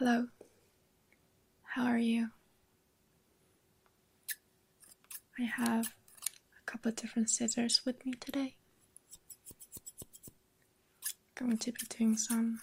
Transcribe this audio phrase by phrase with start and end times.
[0.00, 0.28] Hello.
[1.62, 2.30] How are you?
[5.38, 8.54] I have a couple of different scissors with me today.
[11.34, 12.62] Going to be doing some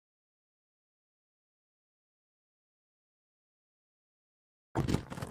[4.77, 5.30] you